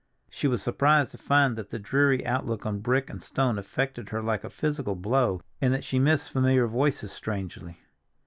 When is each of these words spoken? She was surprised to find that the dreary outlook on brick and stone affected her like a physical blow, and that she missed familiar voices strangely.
She 0.31 0.47
was 0.47 0.63
surprised 0.63 1.11
to 1.11 1.19
find 1.19 1.55
that 1.55 1.69
the 1.69 1.77
dreary 1.77 2.25
outlook 2.25 2.65
on 2.65 2.79
brick 2.79 3.07
and 3.07 3.21
stone 3.21 3.59
affected 3.59 4.09
her 4.09 4.23
like 4.23 4.43
a 4.43 4.49
physical 4.49 4.95
blow, 4.95 5.41
and 5.61 5.71
that 5.75 5.83
she 5.83 5.99
missed 5.99 6.31
familiar 6.31 6.65
voices 6.65 7.11
strangely. 7.11 7.77